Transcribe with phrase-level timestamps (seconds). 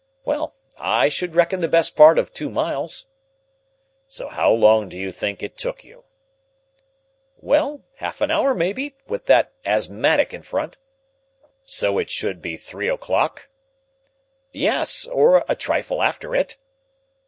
[0.25, 3.05] "Well, I should reckon the best part of two miles."
[4.07, 6.05] "So how long do you think it took you?"
[7.37, 10.77] "Well, half an hour, maybe, with that asthmatic in front."
[11.65, 13.47] "So it should be three o'clock?"
[14.51, 16.57] "Yes, or a trifle after it."